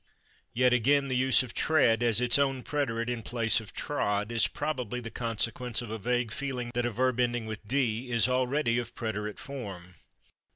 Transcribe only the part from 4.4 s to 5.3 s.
probably the